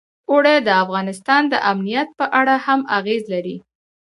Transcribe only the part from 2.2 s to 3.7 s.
اړه هم اغېز لري.